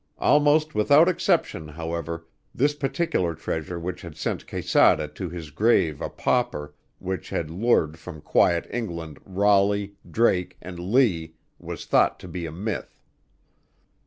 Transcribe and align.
Almost 0.17 0.73
without 0.73 1.07
exception, 1.07 1.67
however, 1.67 2.25
this 2.55 2.73
particular 2.73 3.35
treasure 3.35 3.79
which 3.79 4.01
had 4.01 4.17
sent 4.17 4.47
Quesada 4.47 5.07
to 5.09 5.29
his 5.29 5.51
grave 5.51 6.01
a 6.01 6.09
pauper, 6.09 6.73
which 6.97 7.29
had 7.29 7.51
lured 7.51 7.99
from 7.99 8.19
quiet 8.19 8.65
England 8.71 9.19
Raleigh, 9.25 9.93
Drake, 10.09 10.57
and 10.59 10.79
Leigh 10.79 11.35
was 11.59 11.85
thought 11.85 12.19
to 12.21 12.27
be 12.27 12.47
a 12.47 12.51
myth. 12.51 12.99